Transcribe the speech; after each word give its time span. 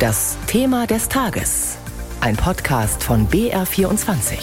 Das 0.00 0.38
Thema 0.46 0.86
des 0.86 1.10
Tages. 1.10 1.76
Ein 2.22 2.34
Podcast 2.34 3.04
von 3.04 3.28
BR24. 3.28 4.38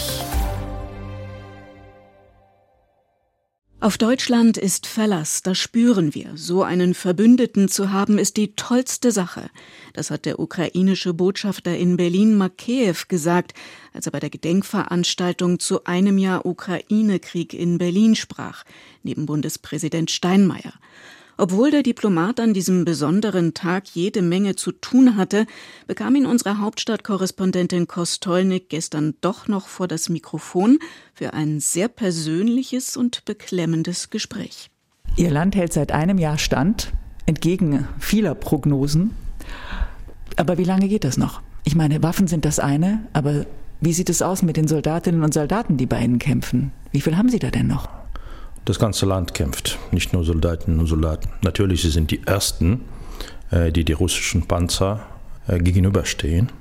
Auf 3.80 3.98
Deutschland 3.98 4.56
ist 4.56 4.86
Verlass, 4.86 5.42
das 5.42 5.58
spüren 5.58 6.14
wir. 6.14 6.30
So 6.36 6.62
einen 6.62 6.94
Verbündeten 6.94 7.66
zu 7.66 7.90
haben, 7.90 8.18
ist 8.18 8.36
die 8.36 8.54
tollste 8.54 9.10
Sache. 9.10 9.50
Das 9.94 10.12
hat 10.12 10.26
der 10.26 10.38
ukrainische 10.38 11.12
Botschafter 11.12 11.76
in 11.76 11.96
Berlin 11.96 12.36
Makeyev 12.36 13.08
gesagt, 13.08 13.52
als 13.92 14.06
er 14.06 14.12
bei 14.12 14.20
der 14.20 14.30
Gedenkveranstaltung 14.30 15.58
zu 15.58 15.82
einem 15.82 16.18
Jahr 16.18 16.46
Ukraine-Krieg 16.46 17.52
in 17.52 17.78
Berlin 17.78 18.14
sprach, 18.14 18.62
neben 19.02 19.26
Bundespräsident 19.26 20.12
Steinmeier. 20.12 20.74
Obwohl 21.40 21.70
der 21.70 21.84
Diplomat 21.84 22.40
an 22.40 22.52
diesem 22.52 22.84
besonderen 22.84 23.54
Tag 23.54 23.86
jede 23.94 24.22
Menge 24.22 24.56
zu 24.56 24.72
tun 24.72 25.16
hatte, 25.16 25.46
bekam 25.86 26.16
ihn 26.16 26.26
unsere 26.26 26.58
Hauptstadtkorrespondentin 26.58 27.86
Kostolnik 27.86 28.68
gestern 28.68 29.14
doch 29.20 29.46
noch 29.46 29.68
vor 29.68 29.86
das 29.86 30.08
Mikrofon 30.08 30.80
für 31.14 31.34
ein 31.34 31.60
sehr 31.60 31.86
persönliches 31.86 32.96
und 32.96 33.24
beklemmendes 33.24 34.10
Gespräch. 34.10 34.68
Ihr 35.14 35.30
Land 35.30 35.54
hält 35.54 35.72
seit 35.72 35.92
einem 35.92 36.18
Jahr 36.18 36.38
stand, 36.38 36.92
entgegen 37.24 37.86
vieler 38.00 38.34
Prognosen. 38.34 39.12
Aber 40.34 40.58
wie 40.58 40.64
lange 40.64 40.88
geht 40.88 41.04
das 41.04 41.18
noch? 41.18 41.40
Ich 41.62 41.76
meine, 41.76 42.02
Waffen 42.02 42.26
sind 42.26 42.44
das 42.46 42.58
eine, 42.58 43.06
aber 43.12 43.46
wie 43.80 43.92
sieht 43.92 44.10
es 44.10 44.22
aus 44.22 44.42
mit 44.42 44.56
den 44.56 44.66
Soldatinnen 44.66 45.22
und 45.22 45.32
Soldaten, 45.32 45.76
die 45.76 45.86
bei 45.86 46.02
Ihnen 46.02 46.18
kämpfen? 46.18 46.72
Wie 46.90 47.00
viel 47.00 47.16
haben 47.16 47.28
Sie 47.28 47.38
da 47.38 47.50
denn 47.50 47.68
noch? 47.68 47.97
Das 48.68 48.78
ganze 48.78 49.06
Land 49.06 49.32
kämpft, 49.32 49.78
nicht 49.92 50.12
nur 50.12 50.24
Soldatinnen 50.24 50.78
und 50.78 50.88
Soldaten. 50.88 51.30
Natürlich 51.40 51.80
sie 51.80 51.88
sind 51.88 52.10
die 52.10 52.20
Ersten, 52.26 52.82
äh, 53.50 53.72
die 53.72 53.82
die 53.82 53.94
russischen 53.94 54.42
Panzer 54.42 55.06
äh, 55.46 55.58
gegenüberstehen. 55.58 56.52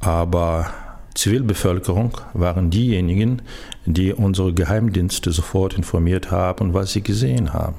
Aber 0.00 0.70
Zivilbevölkerung 1.14 2.18
waren 2.34 2.68
diejenigen, 2.68 3.40
die 3.86 4.12
unsere 4.12 4.52
Geheimdienste 4.52 5.32
sofort 5.32 5.72
informiert 5.72 6.30
haben, 6.30 6.74
was 6.74 6.92
sie 6.92 7.02
gesehen 7.02 7.54
haben. 7.54 7.76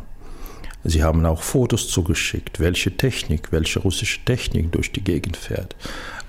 Sie 0.83 1.03
haben 1.03 1.23
auch 1.23 1.43
Fotos 1.43 1.89
zugeschickt, 1.89 2.59
welche 2.59 2.97
Technik, 2.97 3.51
welche 3.51 3.81
russische 3.81 4.25
Technik 4.25 4.71
durch 4.71 4.91
die 4.91 5.03
Gegend 5.03 5.37
fährt. 5.37 5.75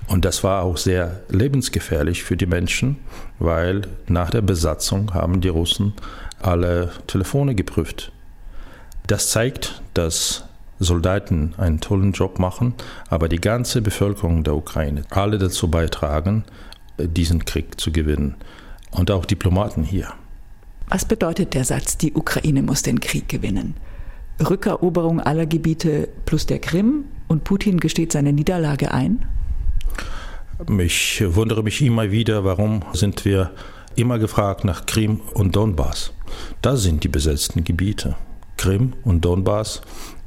Und 0.05 0.25
das 0.25 0.43
war 0.43 0.61
auch 0.61 0.77
sehr 0.77 1.21
lebensgefährlich 1.29 2.23
für 2.23 2.37
die 2.37 2.45
Menschen, 2.45 2.97
weil 3.39 3.87
nach 4.07 4.29
der 4.29 4.41
Besatzung 4.41 5.15
haben 5.15 5.41
die 5.41 5.47
Russen 5.47 5.93
alle 6.45 6.91
Telefone 7.07 7.55
geprüft. 7.55 8.11
Das 9.07 9.29
zeigt, 9.29 9.81
dass 9.93 10.45
Soldaten 10.79 11.53
einen 11.57 11.79
tollen 11.79 12.11
Job 12.11 12.39
machen, 12.39 12.73
aber 13.09 13.29
die 13.29 13.41
ganze 13.41 13.81
Bevölkerung 13.81 14.43
der 14.43 14.55
Ukraine, 14.55 15.03
alle 15.09 15.37
dazu 15.37 15.69
beitragen, 15.69 16.43
diesen 16.97 17.45
Krieg 17.45 17.79
zu 17.79 17.91
gewinnen. 17.91 18.35
Und 18.91 19.09
auch 19.09 19.25
Diplomaten 19.25 19.83
hier. 19.83 20.13
Was 20.87 21.05
bedeutet 21.05 21.53
der 21.53 21.65
Satz, 21.65 21.97
die 21.97 22.13
Ukraine 22.13 22.61
muss 22.61 22.83
den 22.83 22.99
Krieg 22.99 23.27
gewinnen? 23.27 23.75
Rückeroberung 24.39 25.19
aller 25.19 25.45
Gebiete 25.45 26.09
plus 26.25 26.45
der 26.45 26.59
Krim 26.59 27.05
und 27.27 27.43
Putin 27.43 27.79
gesteht 27.79 28.11
seine 28.11 28.33
Niederlage 28.33 28.91
ein? 28.91 29.25
Ich 30.79 31.23
wundere 31.25 31.63
mich 31.63 31.81
immer 31.81 32.11
wieder, 32.11 32.43
warum 32.43 32.83
sind 32.93 33.25
wir 33.25 33.51
immer 33.95 34.19
gefragt 34.19 34.63
nach 34.63 34.85
Krim 34.85 35.21
und 35.33 35.55
Donbass. 35.55 36.11
Das 36.61 36.83
sind 36.83 37.03
die 37.03 37.09
besetzten 37.09 37.63
Gebiete. 37.63 38.15
Krim 38.57 38.93
und 39.03 39.25
Donbass. 39.25 39.81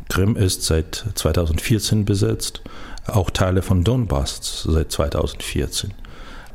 Krim 0.09 0.37
ist 0.37 0.63
seit 0.63 1.05
2014 1.15 2.05
besetzt, 2.05 2.63
auch 3.07 3.31
Teile 3.31 3.63
von 3.63 3.83
Donbass 3.83 4.63
seit 4.69 4.93
2014. 4.93 5.93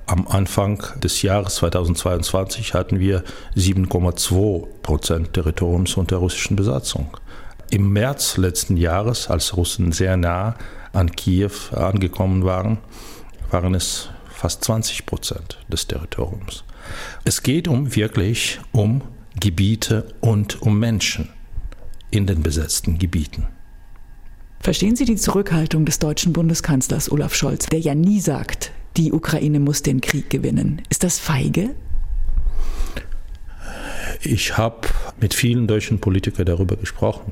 Am 0.05 0.27
Anfang 0.27 0.83
des 1.01 1.21
Jahres 1.21 1.55
2022 1.55 2.73
hatten 2.73 2.99
wir 2.99 3.23
7,2 3.55 4.67
Prozent 4.81 5.33
Territoriums 5.33 5.95
unter 5.95 6.17
russischen 6.17 6.55
Besatzung. 6.55 7.17
Im 7.69 7.93
März 7.93 8.37
letzten 8.37 8.75
Jahres, 8.75 9.29
als 9.29 9.55
Russen 9.55 9.91
sehr 9.93 10.17
nah 10.17 10.55
an 10.91 11.11
Kiew 11.11 11.51
angekommen 11.73 12.43
waren, 12.43 12.79
waren 13.49 13.73
es 13.73 14.09
fast 14.29 14.63
20 14.65 15.05
Prozent 15.05 15.59
des 15.69 15.87
Territoriums. 15.87 16.65
Es 17.23 17.43
geht 17.43 17.67
um 17.67 17.95
wirklich 17.95 18.59
um 18.71 19.01
Gebiete 19.39 20.13
und 20.19 20.61
um 20.61 20.79
Menschen 20.79 21.29
in 22.09 22.27
den 22.27 22.43
besetzten 22.43 22.99
Gebieten. 22.99 23.47
Verstehen 24.59 24.95
Sie 24.95 25.05
die 25.05 25.15
Zurückhaltung 25.15 25.85
des 25.85 25.99
deutschen 25.99 26.33
Bundeskanzlers 26.33 27.11
Olaf 27.11 27.33
Scholz, 27.33 27.65
der 27.67 27.79
ja 27.79 27.95
nie 27.95 28.19
sagt, 28.19 28.71
die 28.97 29.11
Ukraine 29.11 29.59
muss 29.59 29.81
den 29.81 30.01
Krieg 30.01 30.29
gewinnen? 30.29 30.81
Ist 30.89 31.03
das 31.03 31.17
feige? 31.17 31.75
Ich 34.21 34.57
habe 34.57 34.87
mit 35.19 35.33
vielen 35.33 35.65
deutschen 35.65 35.99
Politikern 35.99 36.45
darüber 36.45 36.75
gesprochen 36.75 37.31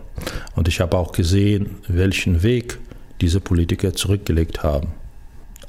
und 0.56 0.68
ich 0.68 0.80
habe 0.80 0.98
auch 0.98 1.12
gesehen, 1.12 1.76
welchen 1.88 2.42
Weg 2.42 2.80
diese 3.22 3.42
Politiker 3.42 3.94
zurückgelegt 3.94 4.64
haben 4.64 4.94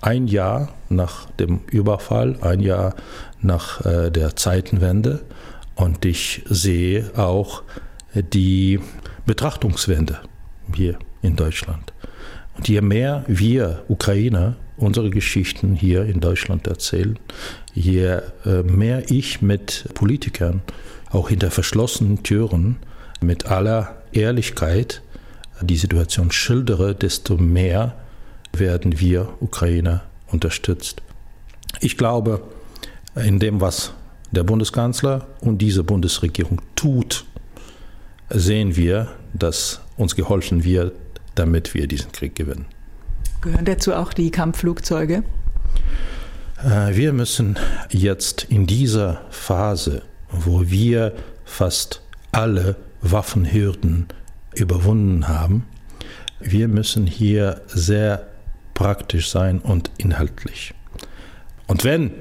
ein 0.00 0.26
Jahr 0.26 0.68
nach 0.88 1.26
dem 1.32 1.60
Überfall, 1.70 2.36
ein 2.40 2.60
Jahr 2.60 2.94
nach 3.40 3.84
äh, 3.84 4.10
der 4.10 4.36
Zeitenwende. 4.36 5.22
Und 5.74 6.04
ich 6.04 6.42
sehe 6.48 7.10
auch 7.16 7.62
die 8.14 8.80
Betrachtungswende 9.26 10.18
hier 10.74 10.98
in 11.22 11.36
Deutschland. 11.36 11.92
Und 12.56 12.68
je 12.68 12.80
mehr 12.80 13.24
wir 13.26 13.84
Ukrainer 13.88 14.56
unsere 14.76 15.10
Geschichten 15.10 15.74
hier 15.74 16.04
in 16.04 16.20
Deutschland 16.20 16.66
erzählen, 16.66 17.18
je 17.74 18.18
äh, 18.44 18.62
mehr 18.64 19.10
ich 19.10 19.42
mit 19.42 19.88
Politikern 19.94 20.62
auch 21.10 21.28
hinter 21.28 21.50
verschlossenen 21.50 22.22
Türen 22.22 22.76
mit 23.20 23.46
aller 23.46 23.96
Ehrlichkeit 24.12 25.02
die 25.62 25.76
Situation 25.76 26.30
schildere, 26.30 26.94
desto 26.94 27.36
mehr 27.36 27.96
werden 28.52 29.00
wir 29.00 29.34
Ukrainer 29.40 30.02
unterstützt. 30.28 31.02
Ich 31.80 31.96
glaube, 31.96 32.42
in 33.14 33.38
dem, 33.38 33.60
was 33.60 33.92
der 34.30 34.44
Bundeskanzler 34.44 35.26
und 35.40 35.58
diese 35.58 35.84
Bundesregierung 35.84 36.60
tut, 36.76 37.24
sehen 38.28 38.76
wir, 38.76 39.08
dass 39.34 39.80
uns 39.96 40.14
geholfen 40.14 40.64
wird, 40.64 40.92
damit 41.34 41.74
wir 41.74 41.86
diesen 41.86 42.12
Krieg 42.12 42.34
gewinnen. 42.34 42.66
Gehören 43.40 43.64
dazu 43.64 43.94
auch 43.94 44.12
die 44.12 44.30
Kampfflugzeuge? 44.30 45.24
Äh, 46.62 46.94
wir 46.94 47.12
müssen 47.12 47.58
jetzt 47.90 48.44
in 48.44 48.66
dieser 48.66 49.22
Phase, 49.30 50.02
wo 50.30 50.70
wir 50.70 51.14
fast 51.44 52.02
alle 52.32 52.76
Waffenhürden 53.00 54.06
überwunden 54.54 55.26
haben, 55.28 55.66
wir 56.40 56.68
müssen 56.68 57.06
hier 57.06 57.60
sehr 57.66 58.29
praktisch 58.80 59.28
sein 59.28 59.58
und 59.58 59.90
inhaltlich. 59.98 60.72
Und 61.66 61.84
wenn 61.84 62.12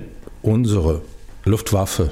unsere 0.42 1.02
Luftwaffe 1.46 2.12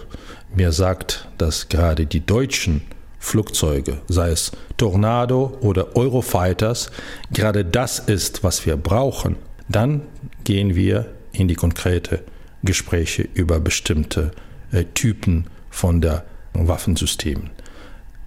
mir 0.55 0.71
sagt, 0.71 1.27
dass 1.37 1.67
gerade 1.67 2.05
die 2.05 2.25
deutschen 2.25 2.83
Flugzeuge, 3.19 3.97
sei 4.07 4.29
es 4.29 4.53
Tornado 4.77 5.57
oder 5.59 5.97
Eurofighters, 5.97 6.91
gerade 7.33 7.65
das 7.65 7.99
ist, 7.99 8.45
was 8.45 8.65
wir 8.65 8.77
brauchen, 8.77 9.35
dann 9.67 10.03
gehen 10.45 10.75
wir 10.75 11.07
in 11.33 11.49
die 11.49 11.55
konkrete 11.55 12.23
Gespräche 12.63 13.27
über 13.33 13.59
bestimmte 13.59 14.31
äh, 14.71 14.85
Typen 14.93 15.47
von 15.69 15.99
der 15.99 16.23
Waffensystemen. 16.53 17.49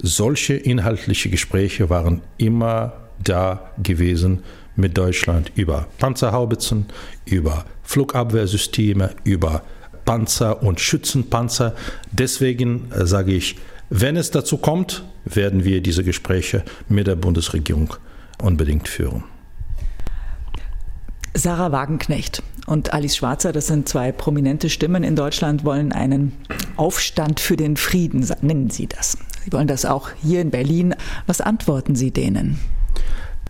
Solche 0.03 0.53
inhaltliche 0.53 1.31
Gespräche 1.31 1.89
waren 1.89 2.21
immer 2.37 3.09
da 3.25 3.71
gewesen, 3.83 4.43
mit 4.81 4.99
Deutschland 4.99 5.53
über 5.54 5.87
Panzerhaubitzen, 5.99 6.87
über 7.25 7.65
Flugabwehrsysteme, 7.83 9.10
über 9.25 9.63
Panzer 10.04 10.63
und 10.63 10.81
Schützenpanzer. 10.81 11.75
Deswegen 12.10 12.91
äh, 12.93 13.07
sage 13.07 13.33
ich, 13.33 13.57
wenn 13.91 14.16
es 14.16 14.31
dazu 14.31 14.57
kommt, 14.57 15.04
werden 15.25 15.65
wir 15.65 15.81
diese 15.83 16.04
Gespräche 16.04 16.65
mit 16.89 17.07
der 17.07 17.16
Bundesregierung 17.16 17.95
unbedingt 18.43 18.89
führen. 18.89 19.25
Sarah 21.34 21.71
Wagenknecht 21.71 22.43
und 22.66 22.93
Alice 22.93 23.16
Schwarzer, 23.16 23.53
das 23.53 23.69
sind 23.69 23.89
zwei 23.89 24.10
prominente 24.10 24.69
Stimmen 24.69 25.04
in 25.04 25.16
Deutschland, 25.16 25.65
wollen 25.65 25.93
einen 25.93 26.33
Aufstand 26.77 27.39
für 27.39 27.57
den 27.57 27.77
Frieden, 27.77 28.27
nennen 28.43 28.71
Sie 28.71 28.87
das. 28.87 29.16
Sie 29.45 29.53
wollen 29.53 29.69
das 29.69 29.84
auch 29.84 30.10
hier 30.22 30.41
in 30.41 30.51
Berlin. 30.51 30.95
Was 31.27 31.41
antworten 31.41 31.95
Sie 31.95 32.10
denen? 32.10 32.59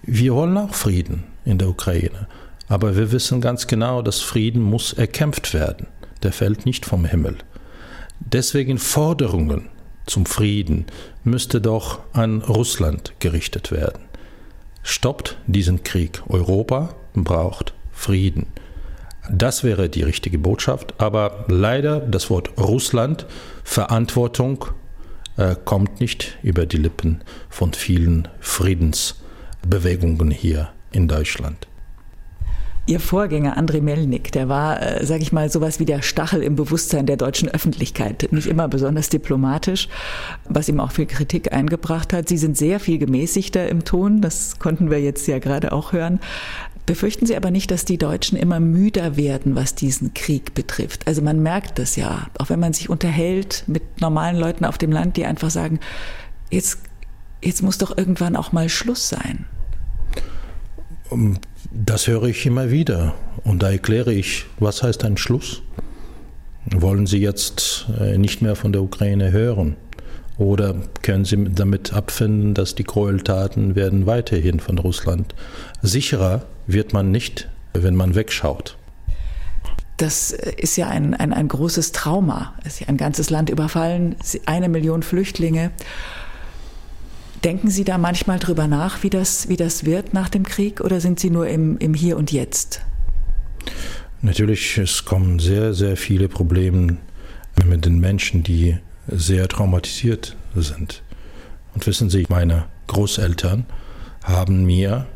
Wir 0.03 0.35
wollen 0.35 0.57
auch 0.57 0.75
Frieden 0.75 1.25
in 1.45 1.59
der 1.59 1.69
Ukraine. 1.69 2.27
Aber 2.69 2.97
wir 2.97 3.11
wissen 3.11 3.41
ganz 3.41 3.67
genau, 3.67 4.01
dass 4.01 4.21
Frieden 4.21 4.63
muss 4.63 4.93
erkämpft 4.93 5.53
werden. 5.55 5.89
Der 6.23 6.33
fällt 6.33 6.67
nicht 6.67 6.87
vom 6.87 7.05
Himmel. 7.05 7.39
Deswegen 8.21 8.79
Forderungen 8.79 9.69
zum 10.07 10.27
Frieden 10.27 10.87
müsste 11.25 11.61
doch 11.61 12.01
an 12.13 12.43
Russland 12.43 13.15
gerichtet 13.19 13.73
werden. 13.73 14.05
Stoppt 14.83 15.37
diesen 15.47 15.83
Krieg. 15.83 16.23
Europa 16.29 16.95
braucht 17.15 17.75
Frieden. 17.93 18.47
Das 19.31 19.65
wäre 19.65 19.89
die 19.89 20.03
richtige 20.03 20.39
Botschaft. 20.39 20.95
Aber 20.99 21.45
leider 21.49 22.01
das 22.01 22.31
Wort 22.31 22.51
Russland, 22.59 23.27
Verantwortung, 23.65 24.67
äh, 25.37 25.57
kommt 25.65 26.01
nicht 26.01 26.39
über 26.43 26.67
die 26.67 26.77
Lippen 26.79 27.23
von 27.49 27.73
vielen 27.73 28.29
Friedensbewegungen 28.41 30.31
hier 30.31 30.71
in 30.93 31.09
Deutschland. 31.09 31.67
Ihr 32.87 32.99
Vorgänger 32.99 33.57
Andrei 33.57 33.81
Melnik, 33.81 34.33
der 34.33 34.49
war, 34.49 34.83
äh, 34.83 35.07
sage 35.07 35.23
ich 35.23 35.31
mal, 35.31 35.49
sowas 35.49 35.79
wie 35.79 35.85
der 35.85 36.03
Stachel 36.03 36.43
im 36.43 36.57
Bewusstsein 36.57 37.07
der 37.07 37.17
deutschen 37.17 37.49
Öffentlichkeit. 37.49 38.27
Nicht 38.33 38.49
immer 38.49 38.67
besonders 38.67 39.09
diplomatisch, 39.11 39.89
was 40.49 40.69
ihm 40.69 40.81
auch 40.81 40.91
viel 40.91 41.07
Kritik 41.07 41.53
eingebracht 41.53 42.13
hat. 42.13 42.29
Sie 42.29 42.39
sind 42.39 42.57
sehr 42.57 42.81
viel 42.81 42.99
gemäßigter 42.99 43.69
im 43.69 43.85
Ton, 43.85 44.21
das 44.21 44.59
konnten 44.59 44.91
wir 44.91 45.01
jetzt 45.01 45.29
ja 45.29 45.39
gerade 45.39 45.71
auch 45.71 45.93
hören. 45.93 46.19
Befürchten 46.87 47.27
Sie 47.27 47.37
aber 47.37 47.53
nicht, 47.53 47.71
dass 47.71 47.85
die 47.85 47.99
Deutschen 47.99 48.37
immer 48.37 48.59
müder 48.59 49.17
werden, 49.17 49.55
was 49.55 49.77
diesen 49.77 50.13
Krieg 50.13 50.55
betrifft? 50.55 51.07
Also 51.07 51.23
man 51.23 51.41
merkt 51.41 51.79
das 51.79 51.95
ja, 51.95 52.27
auch 52.39 52.51
wenn 52.51 52.59
man 52.59 52.73
sich 52.73 52.91
unterhält 52.91 53.63
mit 53.69 54.01
normalen 54.01 54.37
Leuten 54.37 54.65
auf 54.65 54.79
dem 54.79 54.91
Land, 54.91 55.17
die 55.17 55.27
einfach 55.27 55.51
sagen, 55.51 55.79
jetzt, 56.51 56.79
jetzt 57.41 57.63
muss 57.63 57.79
doch 57.79 57.97
irgendwann 57.97 58.35
auch 58.35 58.51
mal 58.51 58.69
Schluss 58.69 59.09
sein. 59.09 59.45
Das 61.71 62.07
höre 62.07 62.25
ich 62.25 62.47
immer 62.47 62.71
wieder. 62.71 63.15
Und 63.45 63.63
da 63.63 63.71
erkläre 63.71 64.13
ich, 64.13 64.47
was 64.59 64.83
heißt 64.83 65.05
ein 65.05 65.17
Schluss? 65.17 65.63
Wollen 66.67 67.07
Sie 67.07 67.19
jetzt 67.19 67.87
äh, 67.99 68.19
nicht 68.19 68.43
mehr 68.43 68.57
von 68.57 68.73
der 68.73 68.83
Ukraine 68.83 69.33
hören? 69.33 69.77
Oder 70.39 70.75
können 71.03 71.25
Sie 71.25 71.37
damit 71.53 71.93
abfinden, 71.93 72.55
dass 72.55 72.75
die 72.75 72.85
Gräueltaten 72.85 73.75
werden 73.75 74.07
weiterhin 74.07 74.61
von 74.61 74.79
Russland? 74.79 75.35
Sicherer 75.83 76.47
wird 76.67 76.93
man 76.93 77.11
nicht, 77.11 77.49
wenn 77.75 77.95
man 77.95 78.15
wegschaut. 78.15 78.77
Das 79.97 80.31
ist 80.31 80.77
ja 80.77 80.89
ein, 80.89 81.13
ein, 81.13 81.35
ein 81.35 81.49
großes 81.49 81.93
Trauma. 81.93 82.55
Es 82.65 82.75
ist 82.75 82.81
ja 82.81 82.89
ein 82.89 82.97
ganzes 82.97 83.29
Land 83.29 83.51
überfallen, 83.51 84.17
eine 84.47 84.71
Million 84.71 85.03
Flüchtlinge. 85.03 85.73
Denken 87.45 87.71
Sie 87.71 87.85
da 87.85 87.97
manchmal 87.97 88.39
drüber 88.39 88.67
nach, 88.67 89.03
wie 89.03 89.11
das, 89.11 89.49
wie 89.49 89.57
das 89.57 89.85
wird 89.85 90.13
nach 90.13 90.29
dem 90.29 90.45
Krieg, 90.45 90.81
oder 90.83 91.01
sind 91.01 91.19
Sie 91.19 91.31
nur 91.31 91.49
im, 91.49 91.79
im 91.79 91.95
Hier 91.95 92.19
und 92.19 92.33
Jetzt? 92.33 92.83
Natürlich, 94.21 94.77
es 94.77 95.07
kommen 95.07 95.39
sehr, 95.39 95.73
sehr 95.73 95.97
viele 95.97 96.29
Probleme 96.29 96.99
mit 97.65 97.87
den 97.87 97.99
Menschen, 97.99 98.43
die 98.43 98.77
sehr 99.07 99.49
traumatisiert 99.49 100.37
sind. 100.55 101.03
Und 101.75 101.87
wissen 101.87 102.11
Sie, 102.11 102.27
meine 102.29 102.67
Großeltern 102.89 103.65
haben 104.23 104.65
mir 104.65 105.07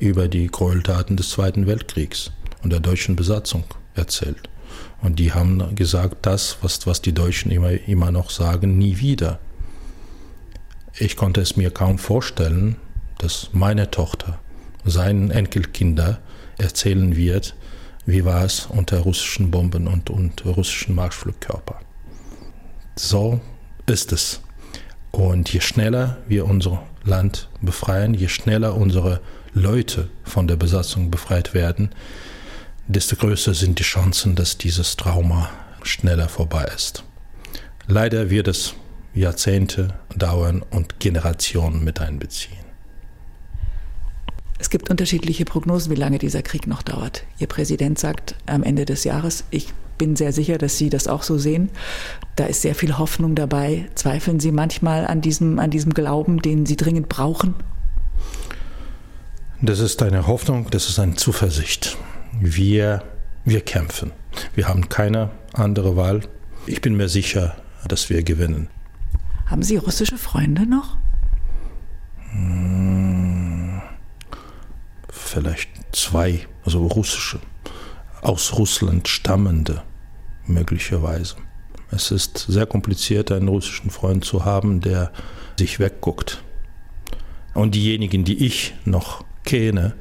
über 0.00 0.28
die 0.28 0.46
Gräueltaten 0.46 1.16
des 1.18 1.30
Zweiten 1.30 1.66
Weltkriegs 1.66 2.32
und 2.62 2.72
der 2.72 2.80
deutschen 2.80 3.16
Besatzung 3.16 3.64
erzählt. 3.94 4.48
Und 5.02 5.18
die 5.18 5.32
haben 5.32 5.74
gesagt, 5.74 6.24
das, 6.24 6.58
was, 6.62 6.86
was 6.86 7.02
die 7.02 7.12
Deutschen 7.12 7.50
immer, 7.50 7.72
immer 7.86 8.10
noch 8.10 8.30
sagen, 8.30 8.78
nie 8.78 8.98
wieder. 8.98 9.38
Ich 11.00 11.16
konnte 11.16 11.40
es 11.40 11.56
mir 11.56 11.70
kaum 11.70 11.98
vorstellen, 11.98 12.74
dass 13.18 13.50
meine 13.52 13.90
Tochter 13.90 14.40
seinen 14.84 15.30
Enkelkinder 15.30 16.18
erzählen 16.58 17.14
wird, 17.14 17.54
wie 18.04 18.24
war 18.24 18.44
es 18.44 18.66
unter 18.66 18.98
russischen 19.00 19.52
Bomben 19.52 19.86
und, 19.86 20.10
und 20.10 20.44
russischen 20.44 20.96
Marschflugkörpern. 20.96 21.84
So 22.96 23.40
ist 23.86 24.10
es. 24.12 24.40
Und 25.12 25.52
je 25.52 25.60
schneller 25.60 26.18
wir 26.26 26.46
unser 26.46 26.82
Land 27.04 27.48
befreien, 27.60 28.14
je 28.14 28.26
schneller 28.26 28.74
unsere 28.74 29.20
Leute 29.52 30.08
von 30.24 30.48
der 30.48 30.56
Besatzung 30.56 31.12
befreit 31.12 31.54
werden, 31.54 31.90
desto 32.88 33.14
größer 33.14 33.54
sind 33.54 33.78
die 33.78 33.84
Chancen, 33.84 34.34
dass 34.34 34.58
dieses 34.58 34.96
Trauma 34.96 35.48
schneller 35.84 36.28
vorbei 36.28 36.64
ist. 36.74 37.04
Leider 37.86 38.30
wird 38.30 38.48
es 38.48 38.74
Jahrzehnte 39.14 39.94
dauern 40.16 40.62
und 40.70 41.00
Generationen 41.00 41.84
mit 41.84 42.00
einbeziehen. 42.00 42.68
Es 44.58 44.70
gibt 44.70 44.90
unterschiedliche 44.90 45.44
Prognosen, 45.44 45.92
wie 45.92 45.98
lange 45.98 46.18
dieser 46.18 46.42
Krieg 46.42 46.66
noch 46.66 46.82
dauert. 46.82 47.24
Ihr 47.38 47.46
Präsident 47.46 47.98
sagt 47.98 48.34
am 48.46 48.64
Ende 48.64 48.84
des 48.84 49.04
Jahres, 49.04 49.44
ich 49.50 49.72
bin 49.98 50.16
sehr 50.16 50.32
sicher, 50.32 50.58
dass 50.58 50.78
Sie 50.78 50.90
das 50.90 51.06
auch 51.06 51.22
so 51.22 51.38
sehen. 51.38 51.70
Da 52.36 52.46
ist 52.46 52.62
sehr 52.62 52.74
viel 52.74 52.98
Hoffnung 52.98 53.34
dabei. 53.34 53.88
Zweifeln 53.94 54.40
Sie 54.40 54.52
manchmal 54.52 55.06
an 55.06 55.20
diesem, 55.20 55.58
an 55.58 55.70
diesem 55.70 55.94
Glauben, 55.94 56.42
den 56.42 56.66
Sie 56.66 56.76
dringend 56.76 57.08
brauchen? 57.08 57.54
Das 59.60 59.80
ist 59.80 60.02
eine 60.02 60.26
Hoffnung, 60.26 60.68
das 60.70 60.88
ist 60.88 60.98
eine 60.98 61.16
Zuversicht. 61.16 61.96
Wir, 62.40 63.02
wir 63.44 63.60
kämpfen. 63.60 64.12
Wir 64.54 64.68
haben 64.68 64.88
keine 64.88 65.30
andere 65.52 65.96
Wahl. 65.96 66.20
Ich 66.66 66.80
bin 66.80 66.96
mir 66.96 67.08
sicher, 67.08 67.56
dass 67.86 68.10
wir 68.10 68.22
gewinnen. 68.22 68.68
Haben 69.48 69.62
Sie 69.62 69.76
russische 69.76 70.18
Freunde 70.18 70.66
noch? 70.66 70.98
Vielleicht 75.08 75.70
zwei, 75.92 76.46
also 76.64 76.86
russische, 76.86 77.40
aus 78.20 78.58
Russland 78.58 79.08
stammende 79.08 79.82
möglicherweise. 80.46 81.36
Es 81.90 82.10
ist 82.10 82.38
sehr 82.48 82.66
kompliziert, 82.66 83.32
einen 83.32 83.48
russischen 83.48 83.90
Freund 83.90 84.24
zu 84.24 84.44
haben, 84.44 84.82
der 84.82 85.12
sich 85.58 85.80
wegguckt. 85.80 86.42
Und 87.54 87.74
diejenigen, 87.74 88.24
die 88.24 88.44
ich 88.44 88.74
noch 88.84 89.24
kenne, 89.44 89.94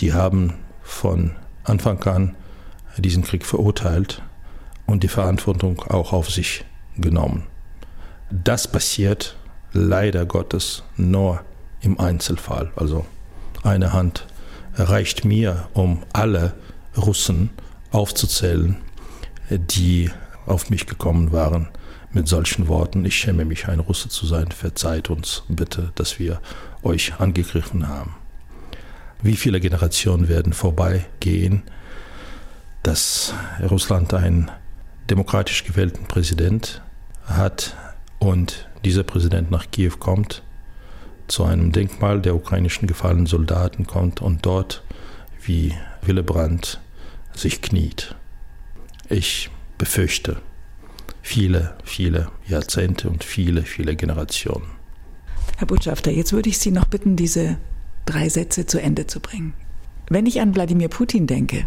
die 0.00 0.12
haben 0.12 0.52
von 0.82 1.32
Anfang 1.64 2.02
an 2.02 2.36
diesen 2.98 3.22
Krieg 3.22 3.46
verurteilt 3.46 4.22
und 4.84 5.02
die 5.02 5.08
Verantwortung 5.08 5.80
auch 5.80 6.12
auf 6.12 6.30
sich 6.30 6.64
genommen. 6.98 7.46
Das 8.30 8.66
passiert 8.68 9.36
leider 9.72 10.26
Gottes 10.26 10.82
nur 10.96 11.42
im 11.80 12.00
Einzelfall. 12.00 12.72
Also 12.76 13.06
eine 13.62 13.92
Hand 13.92 14.26
reicht 14.74 15.24
mir, 15.24 15.68
um 15.74 16.02
alle 16.12 16.54
Russen 16.96 17.50
aufzuzählen, 17.90 18.76
die 19.50 20.10
auf 20.46 20.70
mich 20.70 20.86
gekommen 20.86 21.32
waren 21.32 21.68
mit 22.12 22.28
solchen 22.28 22.68
Worten. 22.68 23.04
Ich 23.04 23.16
schäme 23.16 23.44
mich, 23.44 23.68
ein 23.68 23.80
Russe 23.80 24.08
zu 24.08 24.26
sein. 24.26 24.50
Verzeiht 24.50 25.10
uns 25.10 25.42
bitte, 25.48 25.92
dass 25.94 26.18
wir 26.18 26.40
euch 26.82 27.14
angegriffen 27.18 27.88
haben. 27.88 28.14
Wie 29.22 29.36
viele 29.36 29.60
Generationen 29.60 30.28
werden 30.28 30.52
vorbeigehen, 30.52 31.62
dass 32.82 33.34
Russland 33.62 34.14
einen 34.14 34.50
demokratisch 35.10 35.64
gewählten 35.64 36.06
Präsident 36.06 36.82
hat 37.24 37.76
und 38.18 38.68
dieser 38.84 39.02
Präsident 39.02 39.50
nach 39.50 39.70
Kiew 39.70 39.92
kommt, 39.98 40.42
zu 41.28 41.44
einem 41.44 41.72
Denkmal 41.72 42.20
der 42.20 42.34
ukrainischen 42.34 42.86
gefallenen 42.86 43.26
Soldaten 43.26 43.86
kommt 43.86 44.22
und 44.22 44.46
dort 44.46 44.82
wie 45.42 45.74
Willebrand 46.02 46.80
sich 47.34 47.62
kniet. 47.62 48.14
Ich 49.08 49.50
befürchte 49.78 50.36
viele, 51.22 51.76
viele 51.84 52.30
Jahrzehnte 52.46 53.08
und 53.10 53.24
viele, 53.24 53.62
viele 53.62 53.96
Generationen. 53.96 54.66
Herr 55.56 55.66
Botschafter, 55.66 56.10
jetzt 56.10 56.32
würde 56.32 56.48
ich 56.48 56.58
Sie 56.58 56.70
noch 56.70 56.86
bitten, 56.86 57.16
diese 57.16 57.58
drei 58.04 58.28
Sätze 58.28 58.66
zu 58.66 58.80
Ende 58.80 59.06
zu 59.06 59.20
bringen. 59.20 59.54
Wenn 60.08 60.26
ich 60.26 60.40
an 60.40 60.54
Wladimir 60.54 60.88
Putin 60.88 61.26
denke. 61.26 61.66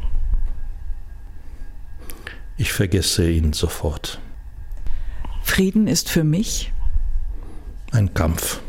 Ich 2.58 2.72
vergesse 2.72 3.30
ihn 3.30 3.54
sofort. 3.54 4.20
Frieden 5.50 5.88
ist 5.88 6.10
für 6.10 6.24
mich 6.24 6.72
ein 7.92 8.14
Kampf. 8.14 8.62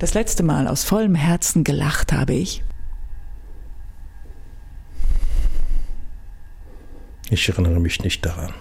Das 0.00 0.12
letzte 0.12 0.42
Mal 0.42 0.66
aus 0.66 0.82
vollem 0.82 1.14
Herzen 1.14 1.62
gelacht 1.62 2.12
habe 2.12 2.34
ich. 2.34 2.64
Ich 7.30 7.48
erinnere 7.48 7.80
mich 7.80 8.02
nicht 8.02 8.26
daran. 8.26 8.52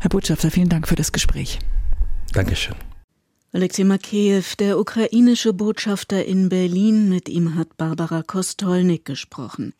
Herr 0.00 0.10
Botschafter, 0.10 0.50
vielen 0.50 0.68
Dank 0.68 0.88
für 0.88 0.96
das 0.96 1.12
Gespräch. 1.12 1.60
Dankeschön. 2.32 2.74
Alexei 3.52 3.84
Makeyev, 3.84 4.56
der 4.56 4.78
ukrainische 4.78 5.52
Botschafter 5.52 6.24
in 6.24 6.48
Berlin, 6.48 7.08
mit 7.08 7.28
ihm 7.28 7.54
hat 7.54 7.76
Barbara 7.76 8.22
Kostolnik 8.22 9.04
gesprochen. 9.04 9.72